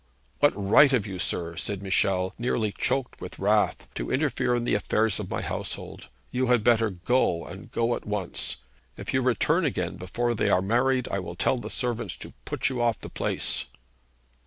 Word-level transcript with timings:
'What 0.39 0.53
right 0.55 0.89
have 0.89 1.05
you, 1.05 1.19
sir,' 1.19 1.55
said 1.57 1.83
Michel, 1.83 2.33
nearly 2.39 2.73
choked 2.75 3.21
with 3.21 3.37
wrath, 3.37 3.87
'to 3.93 4.09
interfere 4.09 4.55
in 4.55 4.63
the 4.63 4.73
affairs 4.73 5.19
of 5.19 5.29
my 5.29 5.43
household? 5.43 6.09
You 6.31 6.47
had 6.47 6.63
better 6.63 6.89
go, 6.89 7.45
and 7.45 7.71
go 7.71 7.95
at 7.95 8.07
once. 8.07 8.55
If 8.97 9.13
you 9.13 9.21
return 9.21 9.63
again 9.63 9.97
before 9.97 10.33
they 10.33 10.49
are 10.49 10.59
married, 10.63 11.07
I 11.09 11.19
will 11.19 11.35
tell 11.35 11.59
the 11.59 11.69
servants 11.69 12.17
to 12.17 12.33
put 12.45 12.67
you 12.67 12.81
off 12.81 12.97
the 12.97 13.09
place!' 13.09 13.65